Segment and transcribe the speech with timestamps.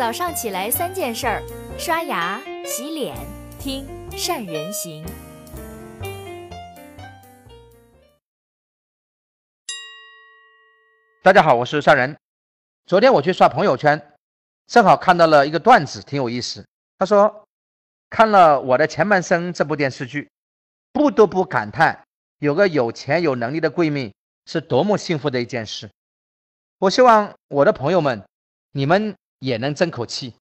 [0.00, 1.42] 早上起来三件事儿：
[1.78, 3.14] 刷牙、洗脸、
[3.58, 5.04] 听善人行。
[11.22, 12.16] 大家好，我是善人。
[12.86, 14.00] 昨天我去刷朋友圈，
[14.68, 16.66] 正好看到了一个段子，挺有意思。
[16.98, 17.46] 他说
[18.08, 20.30] 看了《我的前半生》这部电视剧，
[20.94, 22.02] 不得不感叹
[22.38, 24.14] 有个有钱有能力的闺蜜
[24.46, 25.90] 是多么幸福的一件事。
[26.78, 28.24] 我希望我的朋友们，
[28.72, 30.32] 你们也能争口气。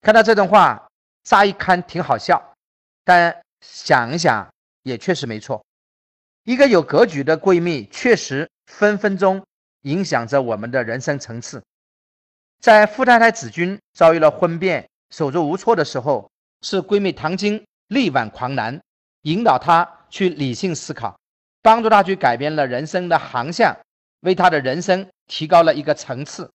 [0.00, 0.88] 看到这段话，
[1.24, 2.54] 乍一看挺好笑，
[3.04, 4.48] 但想一想
[4.82, 5.62] 也确实没错。
[6.44, 9.44] 一个有格局的闺蜜，确实分分钟
[9.82, 11.62] 影响着我们的人生层次。
[12.60, 18.78] 在富太太子君遭遇了婚变、手足无措的时候，是闺蜜唐晶力挽狂澜，
[19.22, 21.18] 引导她去理性思考，
[21.62, 23.74] 帮助她去改变了人生的航向。
[24.20, 26.50] 为她的人生提高了一个层次。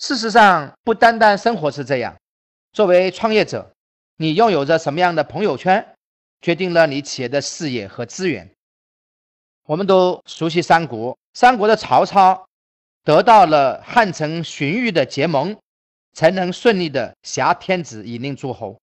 [0.00, 2.16] 事实上，不单单生活是这样。
[2.72, 3.70] 作为创业者，
[4.16, 5.94] 你拥有着什么样的朋友圈，
[6.40, 8.50] 决定了你企业的视野和资源。
[9.64, 12.48] 我们都熟悉三国，三国的曹操
[13.04, 15.54] 得到了汉臣荀彧的结盟，
[16.14, 18.80] 才能顺利的挟天子以令诸侯，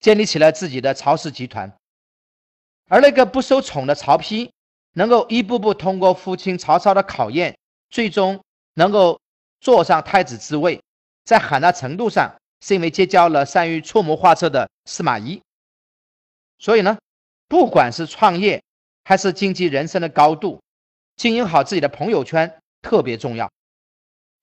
[0.00, 1.72] 建立起了自己的曹氏集团。
[2.88, 4.50] 而那个不受宠的曹丕。
[4.94, 7.56] 能够一步步通过父亲曹操的考验，
[7.90, 8.42] 最终
[8.74, 9.19] 能够
[9.60, 10.80] 坐上太子之位，
[11.24, 15.40] 在很大程度上是因为结交了善于出谋划策的司马懿。
[16.58, 16.98] 所以呢，
[17.48, 18.62] 不管是创业
[19.04, 20.60] 还是经济人生的高度，
[21.16, 23.50] 经营好自己的朋友圈特别重要。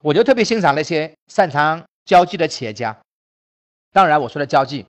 [0.03, 2.97] 我就特别欣赏那些擅长交际的企业家。
[3.91, 4.85] 当然，我说的交际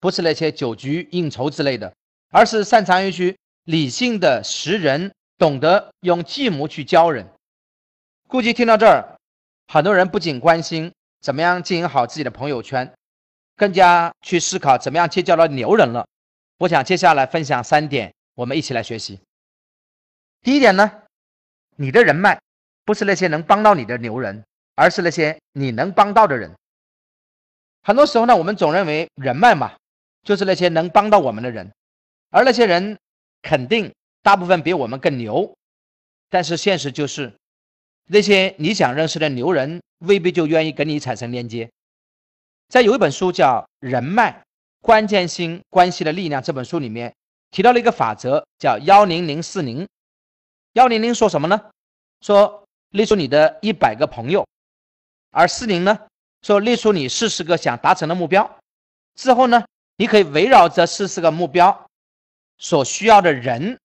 [0.00, 1.92] 不是那些酒局应酬之类的，
[2.30, 3.36] 而是擅长于去。
[3.66, 7.24] 理性的识人，懂得用计谋去教人。
[8.26, 9.11] 估计听到这儿，
[9.72, 10.92] 很多人不仅关心
[11.22, 12.92] 怎么样经营好自己的朋友圈，
[13.56, 16.06] 更加去思考怎么样结交到牛人了。
[16.58, 19.18] 我想接下来分享三点，我们一起来学习。
[20.42, 20.92] 第一点呢，
[21.76, 22.38] 你的人脉
[22.84, 24.44] 不是那些能帮到你的牛人，
[24.74, 26.54] 而是那些你能帮到的人。
[27.82, 29.72] 很多时候呢，我们总认为人脉嘛，
[30.22, 31.72] 就是那些能帮到我们的人，
[32.28, 32.98] 而那些人。
[33.40, 35.52] 肯定大部分比我们更牛，
[36.28, 37.34] 但是现实就是，
[38.06, 41.70] 那些你想认识的牛人未必就愿意跟你产生链接。
[42.68, 44.42] 在有一本书叫《人脉
[44.80, 47.14] 关键性关系的力量》这本书里面
[47.50, 49.86] 提到了一个法则，叫幺零零四零。
[50.72, 51.60] 幺零零说什么呢？
[52.20, 54.46] 说列出你的一百个朋友，
[55.30, 55.98] 而四零呢
[56.42, 58.58] 说列出你四十个想达成的目标。
[59.14, 59.64] 之后呢，
[59.96, 61.86] 你可以围绕着四十个目标。
[62.58, 63.76] 所需要的人，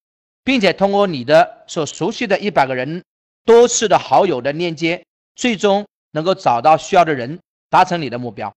[0.43, 3.03] 并且通过你的所熟悉的一百个人
[3.47, 5.01] 多次的好友的链接，
[5.37, 8.53] 最终能够找到需要的人，达成你的目标。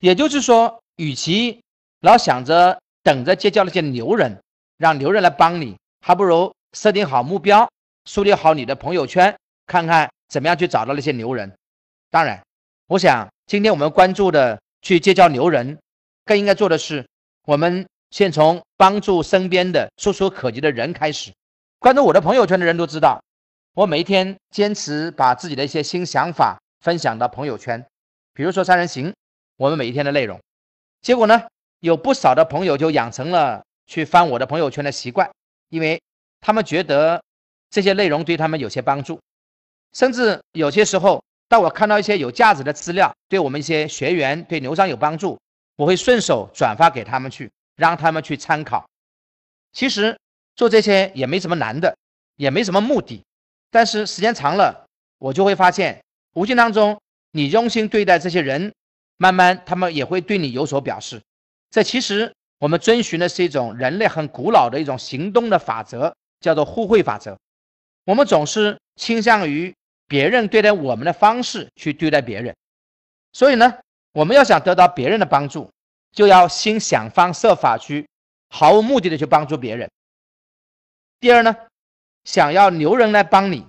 [0.00, 1.62] 也就是说，与其
[2.00, 4.42] 老想着等着结交那些牛人，
[4.76, 7.70] 让牛人来帮你，还不如设定好目标，
[8.06, 9.32] 树立好你的朋友圈，
[9.68, 11.56] 看看怎么样去找到那些牛人。
[12.10, 12.42] 当然，
[12.88, 15.78] 我想今天我们关注的去结交牛人，
[16.24, 17.06] 更应该做的是
[17.44, 17.86] 我们。
[18.12, 21.32] 先从帮助身边的触手可及的人开始。
[21.80, 23.20] 关注我的朋友圈的人都知道，
[23.76, 27.84] 我每一天坚持把自己的一些新想法分享到朋友圈。
[28.32, 29.12] 比如说三人行，
[29.58, 30.40] 我们每一天的内容。
[31.02, 31.42] 结果呢，
[31.80, 35.30] 有不少的朋友就养成了去翻我的朋友圈的习惯，
[35.68, 36.00] 因为
[36.40, 37.22] 他们觉得
[37.68, 39.20] 这些内容对他们有些帮助。
[39.92, 45.38] 甚至有些时候，当我看到一些有价值的资料，对我们一些学员、对牛商有帮助，
[45.76, 47.50] 我会顺手转发给他们去。
[47.76, 48.88] 让他们去参考，
[49.74, 50.18] 其实
[50.54, 51.94] 做这些也没什么难的，
[52.36, 53.22] 也没什么目的，
[53.70, 54.86] 但是时间长了，
[55.18, 56.02] 我就会发现，
[56.34, 57.00] 无形当中
[57.32, 58.72] 你用心对待这些人，
[59.16, 61.20] 慢慢他们也会对你有所表示。
[61.70, 67.38] 这其实我们遵循的是一种人类很古老的一种行动的法则，叫做互惠法则。
[68.04, 69.74] 我们总是倾向于
[70.06, 72.54] 别人对待我们的方式去对待别人，
[73.32, 73.78] 所以呢，
[74.12, 75.70] 我们要想得到别人的帮助。
[76.12, 78.08] 就要先想方设法去
[78.48, 79.90] 毫无目的的去帮助别人。
[81.20, 81.54] 第二呢，
[82.26, 83.66] 想要牛人来帮你，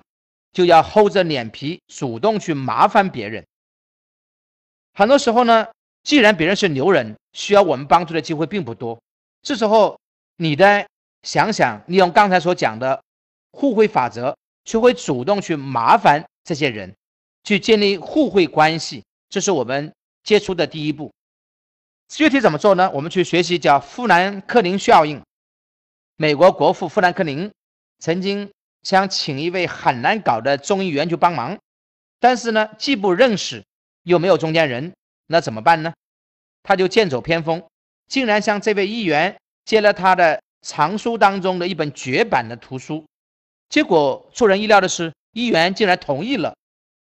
[0.52, 3.46] 就要厚着脸皮主动去麻烦别人。
[4.94, 5.68] 很多时候呢，
[6.04, 9.00] 既然别人是牛人，需要我们帮助的机会并不多。
[9.44, 9.98] 这时候，
[10.38, 10.86] 你的
[11.22, 13.02] 想想利用刚才所讲的
[13.52, 16.94] 互惠法则，学会主动去麻烦这些人，
[17.44, 19.94] 去建立互惠关系，这是我们
[20.24, 21.14] 接触的第一步。
[22.08, 22.90] 具体怎么做呢？
[22.92, 25.22] 我们去学习叫富兰克林效应。
[26.16, 27.52] 美国国父富兰克林
[28.00, 28.52] 曾经
[28.84, 31.58] 想请一位很难搞的众议员去帮忙，
[32.20, 33.64] 但是呢，既不认识，
[34.04, 34.94] 又没有中间人，
[35.28, 35.94] 那怎么办呢？
[36.64, 37.64] 他就剑走偏锋，
[38.08, 39.36] 竟然向这位议员
[39.66, 43.06] 借了他的藏书当中的一本绝版的图书。
[43.70, 46.56] 结果出人意料的是，议员竟然同意了，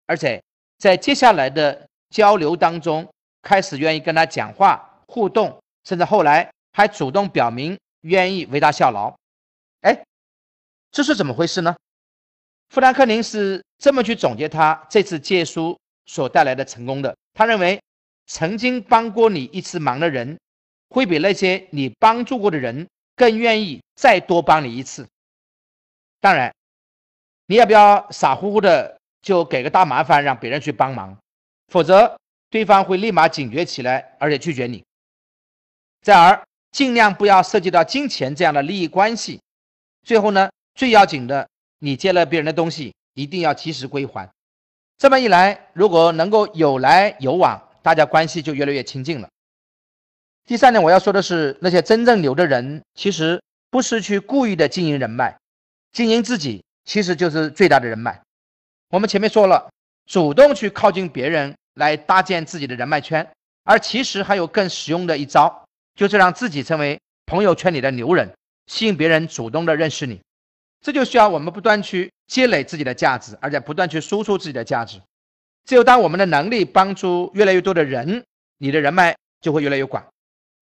[0.06, 0.42] 而且
[0.78, 3.08] 在接下来的交流当中，
[3.42, 9.14] 开始愿意跟他讲话互动，甚至后来还主动表明愿意为他效劳。
[9.82, 10.04] 哎，
[10.96, 11.76] 这是怎么回事呢？
[12.70, 17.14] 富兰克林是这么去总结他这次借书所带来的成功的。
[17.34, 17.78] 他认为，
[18.26, 20.38] 曾经帮过你一次忙的人，
[20.88, 25.06] 会比那些你帮助过的人更愿意再多帮你一次。
[26.18, 26.50] 当然，
[27.44, 31.14] 你要不要傻乎乎的就给个大麻烦让别人去帮忙？
[31.68, 32.16] 否则，
[32.48, 34.82] 对方会立马警觉起来，而且拒绝你。
[36.00, 39.38] 再而，尽量不要涉及到金钱这样的利益关系。
[40.02, 44.30] 最后呢，最要紧的，你借了别人的东西，一定要及时归还。
[44.98, 49.28] 这么一来，如果能够有来有往，大家关系就越来越亲近了。
[50.46, 55.34] 第三点，我要说的是，那些真正牛的人，其实不是去故意的经营人脉，
[55.92, 58.20] 经营自己其实就是最大的人脉。
[58.90, 59.70] 我们前面说了，
[60.06, 63.26] 主动去靠近别人来搭建自己的人脉圈，
[63.64, 65.64] 而其实还有更实用的一招，
[65.94, 68.30] 就是让自己成为朋友圈里的牛人。
[68.66, 70.20] 吸引别人主动的认识你，
[70.80, 75.00] 这就需要我们不断去积累自己的价值，而且不断去输出自己的价值。
[75.64, 78.24] 只有当我们的能力帮助越来越多的人，
[78.58, 80.04] 你的人脉就会越来越广。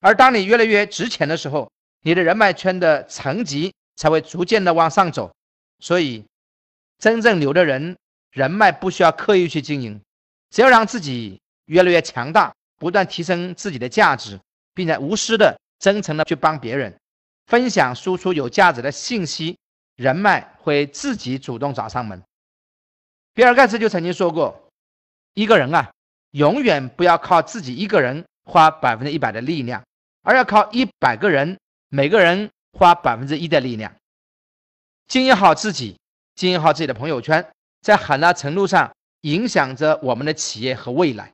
[0.01, 1.71] 而当你越来越值钱的时候，
[2.03, 5.31] 你的人脉圈的层级才会逐渐的往上走。
[5.81, 6.25] 所以，
[6.99, 7.97] 真正牛的人，
[8.31, 10.01] 人脉不需要刻意去经营，
[10.51, 14.39] 只要让自己越来越强大，不断提升自己的价值，
[14.75, 16.95] 并且无私的、真诚的去帮别人。
[17.47, 19.59] 分享输出有价值的信息，
[19.97, 22.23] 人脉会自己主动找上门。
[23.33, 24.69] 比尔盖茨就曾经说过
[25.35, 25.91] ：“一个人啊，
[26.33, 29.85] 永远不要靠自己一个人花百分之一百的力量，
[30.23, 31.59] 而要靠一百个人，
[31.89, 33.95] 每个人花百分之一的力量。
[35.07, 35.97] 经营好自己，
[36.35, 37.47] 经营好自己的朋友圈，
[37.81, 38.93] 在很大程度上
[39.23, 41.33] 影响着我们的企业和未来。”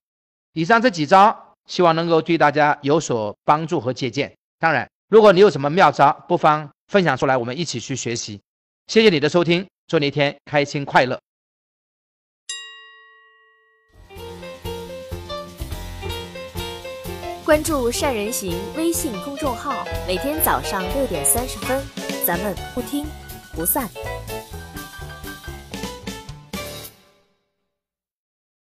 [0.54, 4.36] 以上这几招，希望能够对大家有所帮助和借鉴。
[4.58, 4.86] 当然。
[5.10, 8.40] 如果你有什么妙招，不妨分享出来，我们一起去学习。
[8.90, 11.16] 谢谢你的收听，祝你一天开心快乐。
[17.44, 21.80] 关注善人行微信公众号，每天早上六点三十分，
[22.26, 23.06] 咱们不听
[23.54, 23.88] 不散。